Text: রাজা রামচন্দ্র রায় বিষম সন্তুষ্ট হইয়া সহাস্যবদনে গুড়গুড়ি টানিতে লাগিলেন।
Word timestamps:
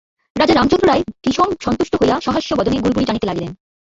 রাজা 0.35 0.53
রামচন্দ্র 0.53 0.87
রায় 0.87 1.03
বিষম 1.25 1.49
সন্তুষ্ট 1.61 1.93
হইয়া 2.01 2.15
সহাস্যবদনে 2.21 2.77
গুড়গুড়ি 2.77 3.05
টানিতে 3.05 3.27
লাগিলেন। 3.27 3.51